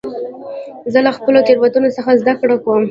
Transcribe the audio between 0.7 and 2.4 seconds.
زه له خپلو تېروتنو څخه